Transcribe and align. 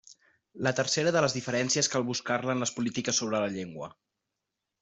La 0.67 0.71
tercera 0.79 1.11
de 1.15 1.21
les 1.25 1.35
diferències 1.37 1.91
cal 1.97 2.07
buscar-la 2.09 2.57
en 2.57 2.65
les 2.65 2.75
polítiques 2.79 3.23
sobre 3.23 3.45
la 3.47 3.55
llengua. 3.59 3.95